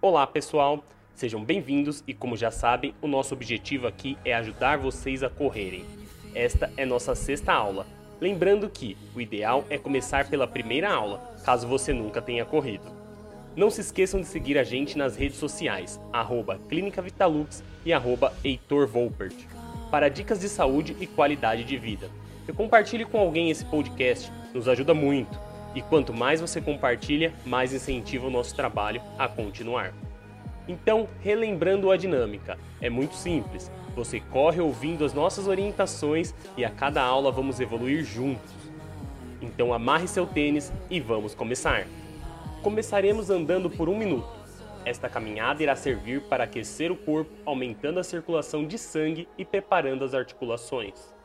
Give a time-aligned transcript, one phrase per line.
[0.00, 5.24] Olá pessoal, sejam bem-vindos e como já sabem, o nosso objetivo aqui é ajudar vocês
[5.24, 5.84] a correrem.
[6.32, 7.84] Esta é nossa sexta aula.
[8.20, 12.84] Lembrando que o ideal é começar pela primeira aula, caso você nunca tenha corrido.
[13.56, 18.32] Não se esqueçam de seguir a gente nas redes sociais, arroba Clínica Vitalux e arroba
[18.44, 19.34] Heitor Volpert,
[19.90, 22.08] para dicas de saúde e qualidade de vida.
[22.46, 25.47] E compartilhe com alguém esse podcast, nos ajuda muito.
[25.78, 29.94] E quanto mais você compartilha, mais incentiva o nosso trabalho a continuar.
[30.66, 33.70] Então, relembrando a dinâmica, é muito simples.
[33.94, 38.52] Você corre ouvindo as nossas orientações e a cada aula vamos evoluir juntos.
[39.40, 41.86] Então amarre seu tênis e vamos começar.
[42.60, 44.28] Começaremos andando por um minuto.
[44.84, 50.04] Esta caminhada irá servir para aquecer o corpo, aumentando a circulação de sangue e preparando
[50.04, 51.16] as articulações.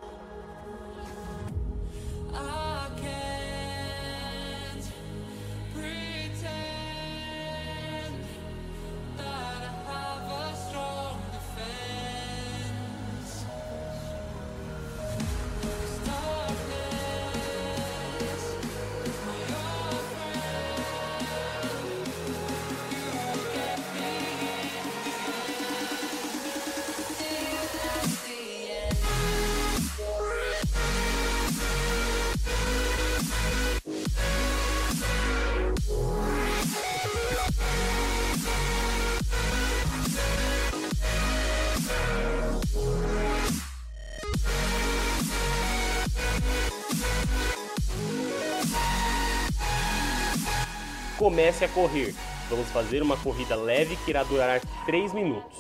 [51.24, 52.13] Comece a correr.
[52.49, 55.57] Vamos fazer uma corrida leve que irá durar 3 minutos.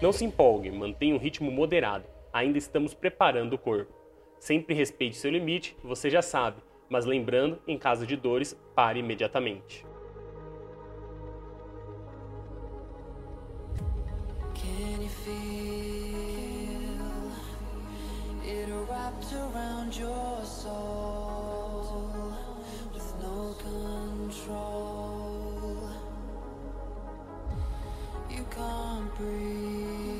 [0.00, 2.06] Não se empolgue, mantenha um ritmo moderado.
[2.32, 3.92] Ainda estamos preparando o corpo.
[4.40, 9.84] Sempre respeite seu limite, você já sabe, mas lembrando, em caso de dores, pare imediatamente.
[19.32, 21.16] around your soul
[23.58, 25.36] control.
[28.30, 30.15] You can't breathe.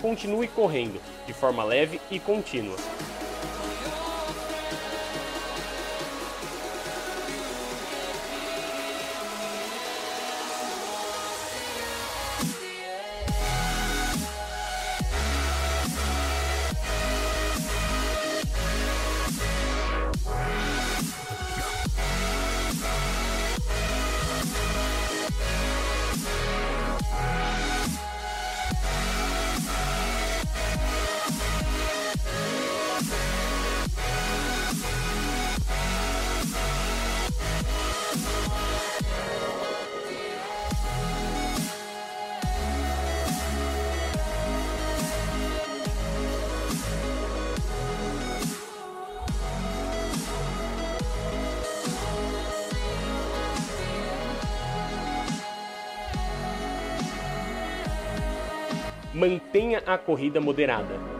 [0.00, 2.76] Continue correndo de forma leve e contínua.
[59.50, 61.18] Mantenha a corrida moderada.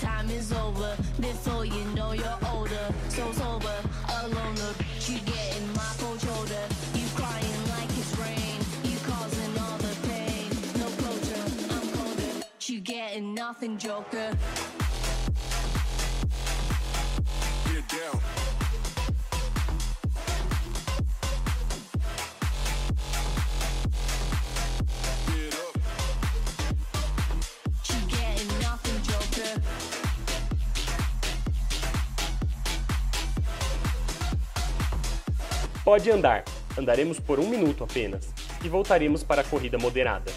[0.00, 0.94] time is over.
[1.20, 3.76] Before you know you're older, so sober,
[13.46, 14.36] nothing, Joker.
[35.86, 36.42] Pode andar,
[36.76, 38.28] andaremos por um minuto apenas
[38.64, 40.32] e voltaremos para a corrida moderada.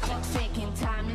[0.00, 1.10] Clock's ticking, time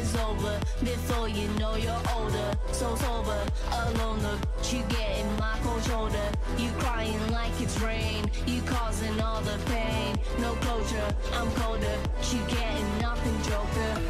[0.00, 0.60] is over.
[0.80, 2.53] Before you know you're older.
[2.74, 3.38] So sober,
[3.70, 4.18] alone.
[4.20, 4.40] Look,
[4.72, 6.28] you getting my cold shoulder.
[6.58, 8.28] You crying like it's rain.
[8.48, 10.18] You causing all the pain.
[10.40, 11.96] No closure, I'm colder.
[12.20, 13.36] She getting nothing.
[13.44, 14.00] Joker.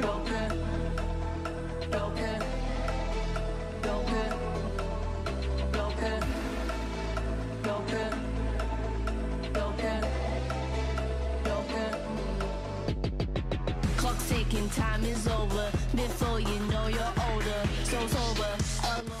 [0.00, 0.67] Joker.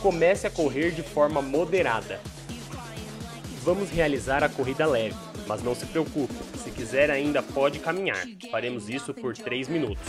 [0.08, 2.18] Comece a correr de forma moderada.
[3.62, 5.14] Vamos realizar a corrida leve,
[5.46, 8.26] mas não se preocupe, se quiser ainda pode caminhar.
[8.50, 10.02] Faremos isso por 3 minutos.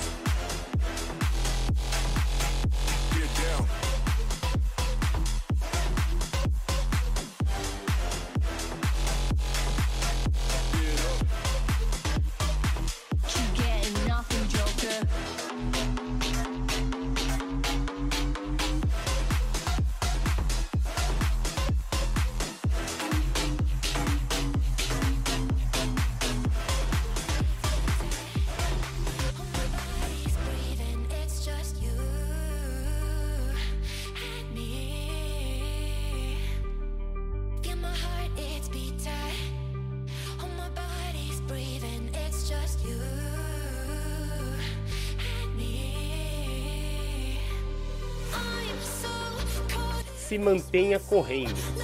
[50.30, 51.79] Se mantenha correndo.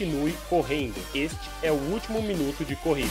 [0.00, 0.98] Continue correndo.
[1.14, 3.10] Este é o último minuto de corrida.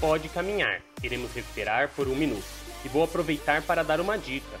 [0.00, 0.80] Pode caminhar.
[1.02, 2.42] Iremos recuperar por um minuto.
[2.82, 4.58] E vou aproveitar para dar uma dica.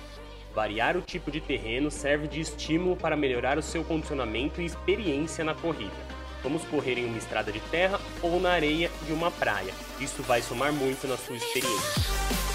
[0.54, 5.42] Variar o tipo de terreno serve de estímulo para melhorar o seu condicionamento e experiência
[5.42, 5.96] na corrida.
[6.42, 9.72] Vamos correr em uma estrada de terra ou na areia de uma praia.
[9.98, 12.49] Isso vai somar muito na sua experiência.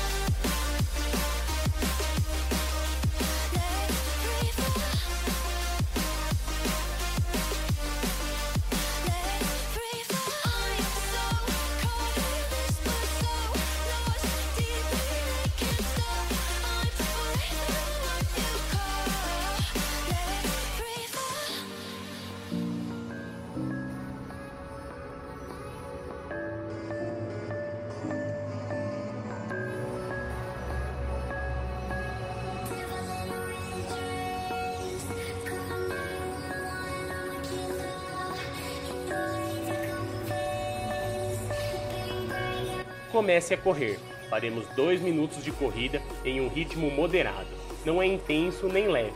[43.46, 44.00] Comece a correr.
[44.28, 47.48] Faremos dois minutos de corrida em um ritmo moderado.
[47.86, 49.14] Não é intenso nem leve.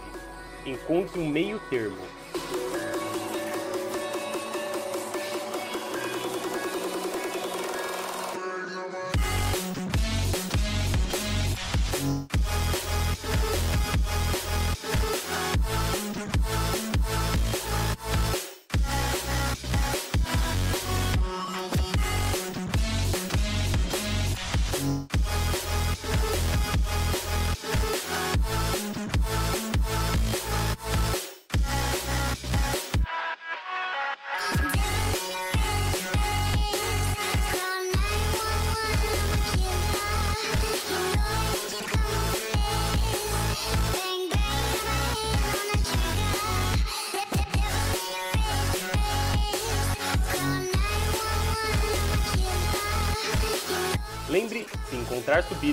[0.67, 1.97] Encontre um meio termo.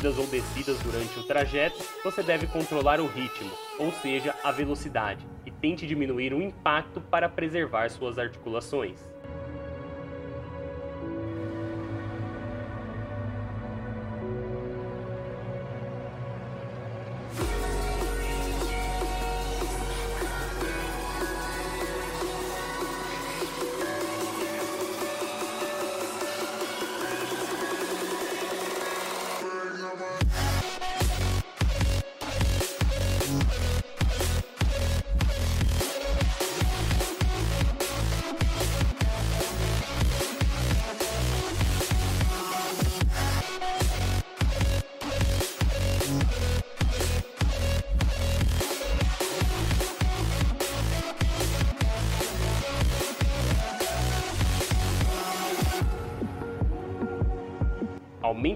[0.06, 5.26] Subidas ou descidas durante o trajeto, você deve controlar o ritmo, ou seja, a velocidade,
[5.44, 9.00] e tente diminuir o impacto para preservar suas articulações.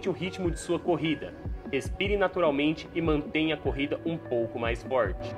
[0.01, 1.35] Aumente o ritmo de sua corrida,
[1.71, 5.37] respire naturalmente e mantenha a corrida um pouco mais forte.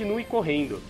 [0.00, 0.80] Continue correndo.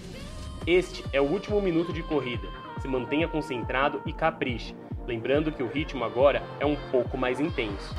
[0.64, 2.46] Este é o último minuto de corrida.
[2.80, 4.72] Se mantenha concentrado e capriche,
[5.04, 7.92] lembrando que o ritmo agora é um pouco mais intenso.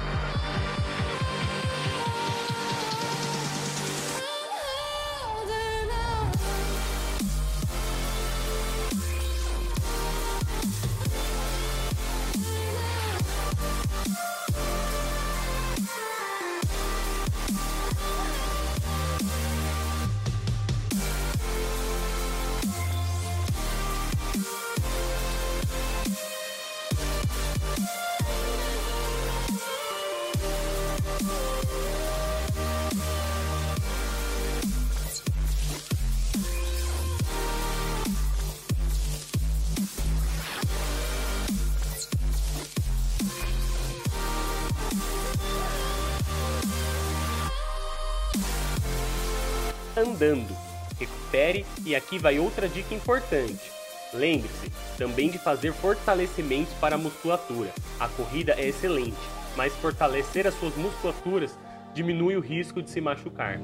[50.22, 50.56] Andando.
[51.00, 53.72] Recupere e aqui vai outra dica importante.
[54.14, 57.72] Lembre-se também de fazer fortalecimentos para a musculatura.
[58.00, 59.18] A corrida é excelente,
[59.56, 61.58] mas fortalecer as suas musculaturas
[61.94, 63.60] diminui o risco de se machucar.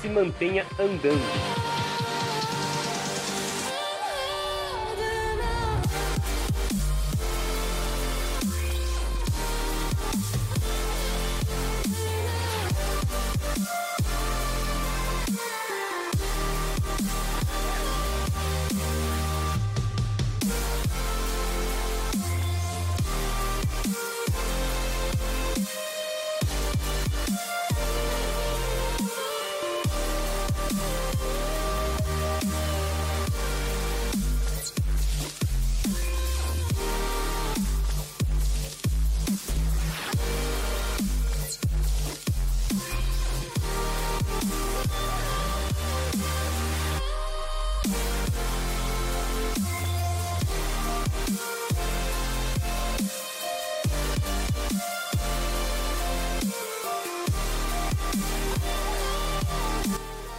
[0.00, 1.59] Se mantenha andando.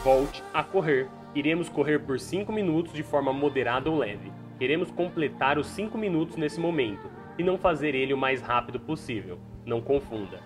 [0.03, 1.07] Volte a correr.
[1.35, 4.31] Iremos correr por 5 minutos de forma moderada ou leve.
[4.57, 9.37] Queremos completar os 5 minutos nesse momento e não fazer ele o mais rápido possível.
[9.63, 10.39] Não confunda.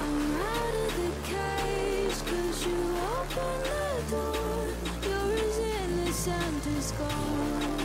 [0.00, 2.78] I'm out of the cage, cause you
[3.12, 4.59] opened the door.
[6.32, 7.78] As gone.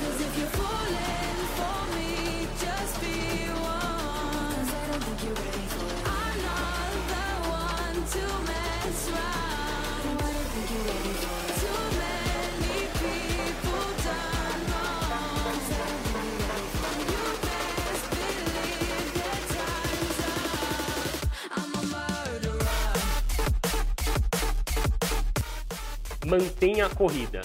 [0.00, 4.54] Cause if you're falling for me, just be one.
[4.54, 6.08] Cause I don't think you're ready for it.
[6.08, 9.57] I'm not the one to mess around.
[26.28, 27.40] Mantenha a corrida.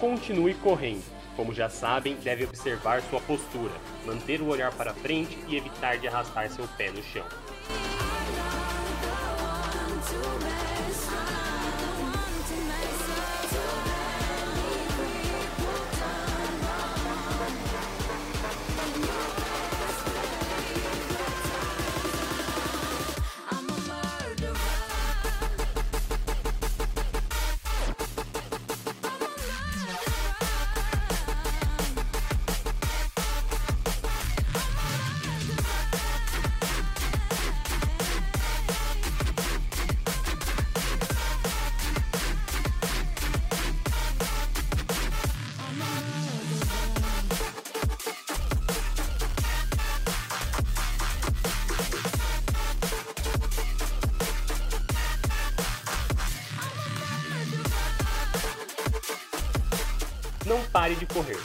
[0.00, 1.02] Continue correndo.
[1.36, 3.72] Como já sabem, deve observar sua postura,
[4.04, 7.24] manter o olhar para frente e evitar de arrastar seu pé no chão.
[60.48, 61.36] Não pare de correr.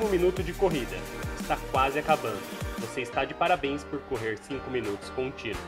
[0.00, 0.96] Último minuto de corrida.
[1.38, 2.40] Está quase acabando.
[2.78, 5.60] Você está de parabéns por correr 5 minutos contínuo.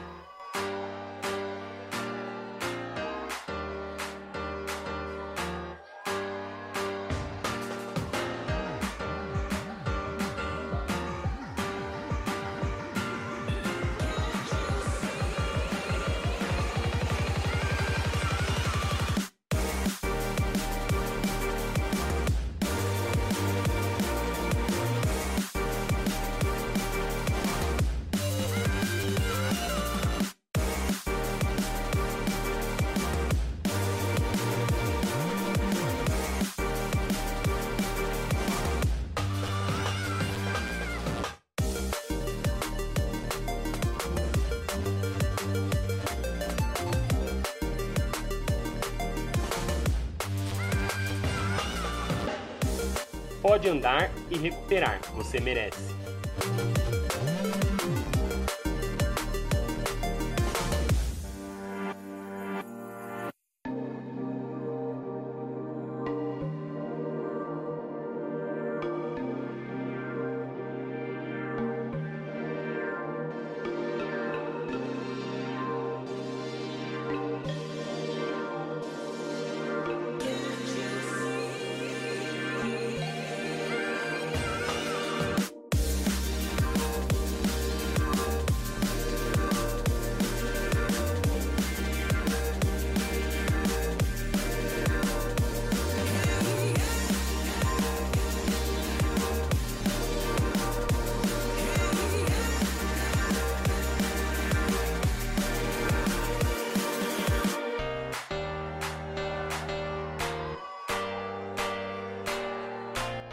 [53.43, 55.93] Pode andar e recuperar, você merece.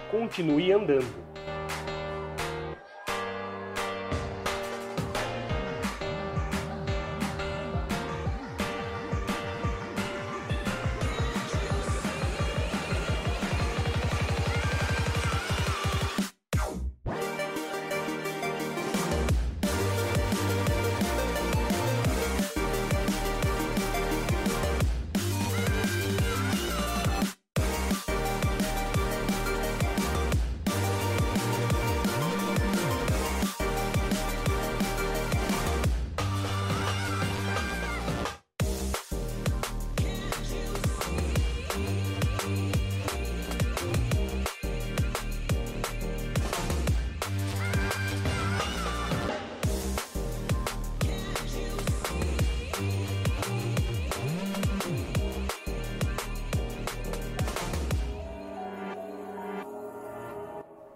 [0.09, 1.28] Continue andando.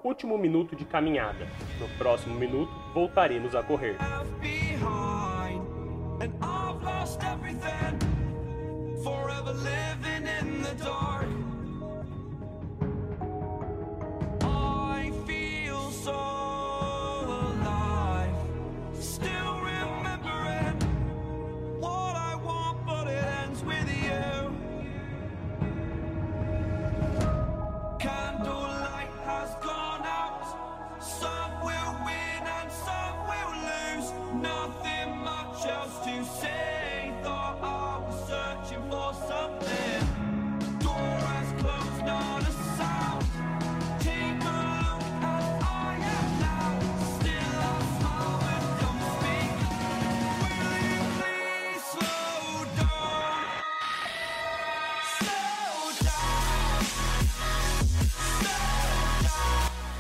[0.03, 1.47] Último minuto de caminhada.
[1.79, 3.95] No próximo minuto, voltaremos a correr.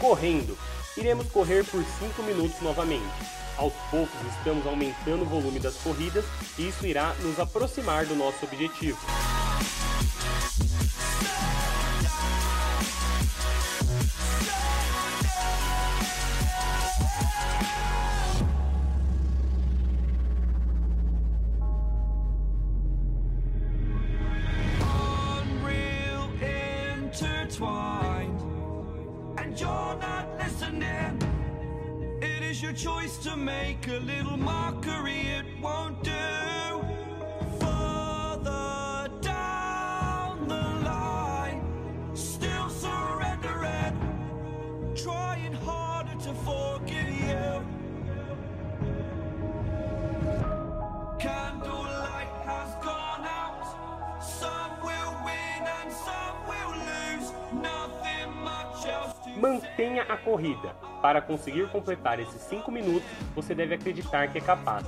[0.03, 0.57] Correndo.
[0.97, 3.05] Iremos correr por 5 minutos novamente.
[3.55, 6.25] Aos poucos estamos aumentando o volume das corridas
[6.59, 8.99] e isso irá nos aproximar do nosso objetivo.
[59.43, 60.73] Mantenha a corrida.
[61.01, 63.03] Para conseguir completar esses 5 minutos,
[63.35, 64.87] você deve acreditar que é capaz.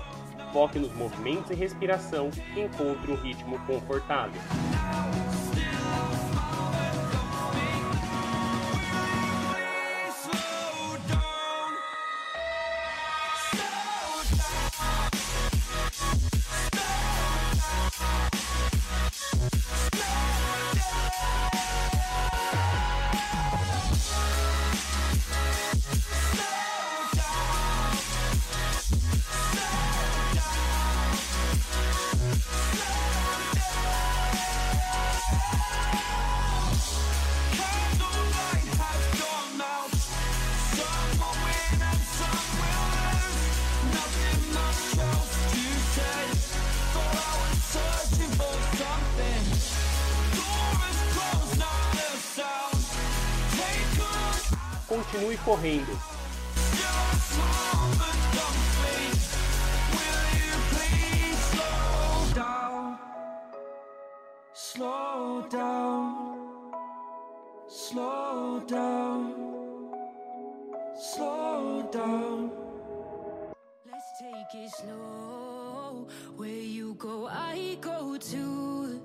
[0.54, 4.41] Foque nos movimentos e respiração e encontre um ritmo confortável.
[55.15, 55.97] Continue correndo.
[62.34, 62.99] down,
[64.54, 66.73] slow down,
[67.67, 69.34] slow down,
[70.99, 72.51] slow down.
[73.86, 76.08] Let's take it slow.
[76.36, 79.01] Where you go, I go too.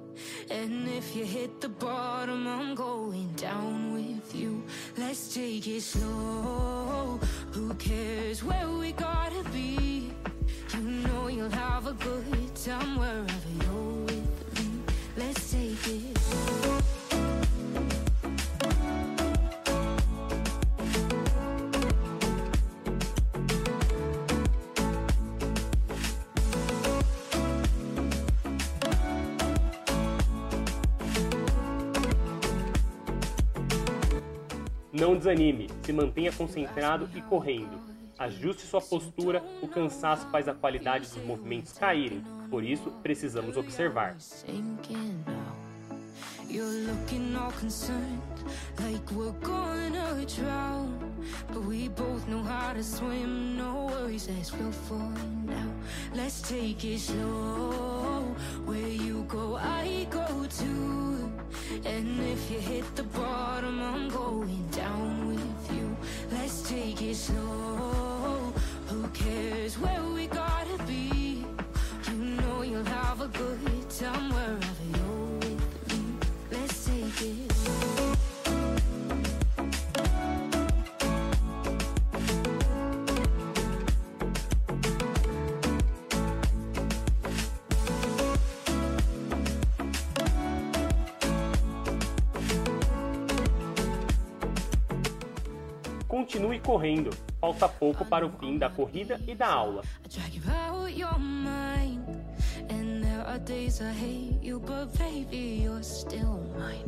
[0.50, 4.59] And if you hit the bottom, I'm going down with you.
[5.00, 7.18] Let's take it slow.
[7.52, 10.12] Who cares where we gotta be?
[10.74, 14.82] You know you'll have a good time wherever you're with me.
[15.16, 16.59] Let's take it slow.
[35.00, 37.80] Não desanime, se mantenha concentrado e correndo.
[38.18, 44.14] Ajuste sua postura, o cansaço faz a qualidade dos movimentos caírem, por isso precisamos observar.
[56.14, 58.34] Let's take it slow.
[58.66, 61.29] Where you go, I go too.
[61.84, 65.96] And if you hit the bottom, I'm going down with you.
[66.32, 68.52] Let's take it slow.
[68.88, 71.44] Who cares where we gotta be?
[72.08, 76.02] You know you'll have a good time wherever you're with me.
[76.50, 77.49] Let's take it
[96.20, 97.08] Continue correndo,
[97.40, 99.80] falta pouco para o fim da corrida e da aula.
[106.58, 106.84] And.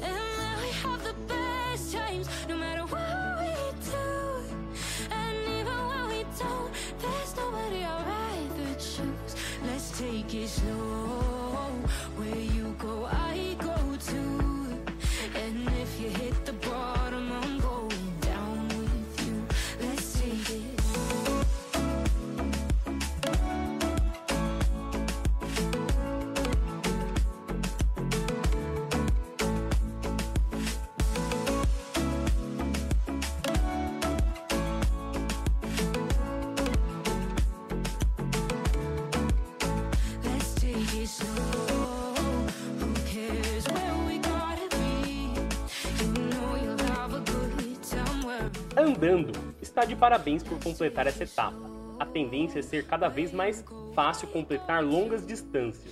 [0.00, 3.21] And I have the best times, no matter what
[48.92, 51.56] Andando, está de parabéns por completar essa etapa.
[51.98, 55.90] A tendência é ser cada vez mais fácil completar longas distâncias.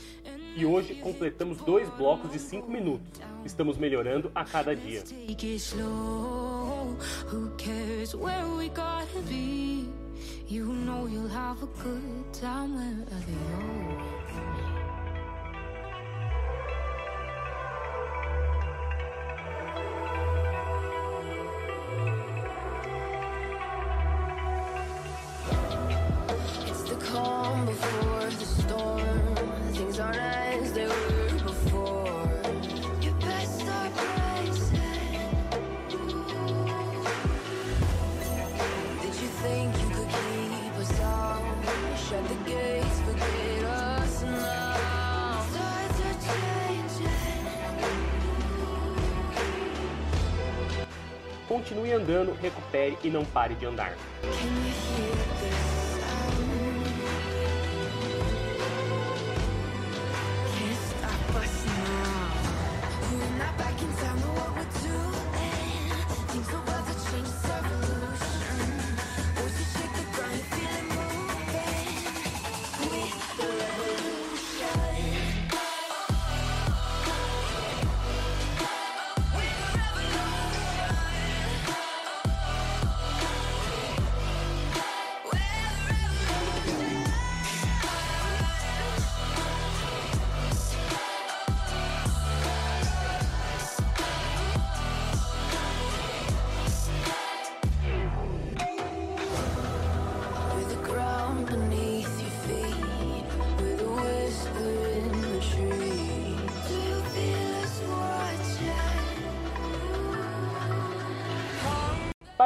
[0.55, 3.09] E hoje completamos dois blocos de 5 minutos.
[3.43, 5.03] Estamos melhorando a cada dia.
[10.51, 13.07] You know you'll have a good time
[51.71, 53.97] Continue andando, recupere e não pare de andar.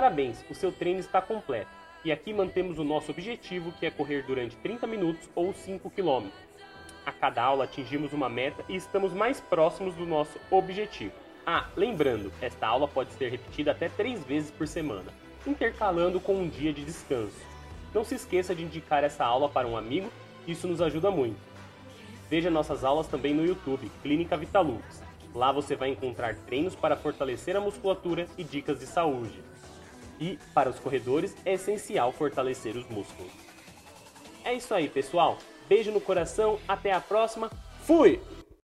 [0.05, 1.71] Parabéns, o seu treino está completo.
[2.05, 6.27] E aqui mantemos o nosso objetivo, que é correr durante 30 minutos ou 5 km.
[7.07, 11.15] A cada aula atingimos uma meta e estamos mais próximos do nosso objetivo.
[11.47, 15.11] Ah, lembrando, esta aula pode ser repetida até 3 vezes por semana,
[15.47, 17.41] intercalando com um dia de descanso.
[17.95, 20.13] Não se esqueça de indicar essa aula para um amigo,
[20.47, 21.41] isso nos ajuda muito.
[22.29, 25.03] Veja nossas aulas também no YouTube, Clínica Vitalux.
[25.35, 29.54] Lá você vai encontrar treinos para fortalecer a musculatura e dicas de saúde.
[30.21, 33.33] E, para os corredores, é essencial fortalecer os músculos.
[34.45, 35.39] É isso aí, pessoal.
[35.69, 37.51] Beijo no coração, até a próxima.
[37.81, 38.21] Fui!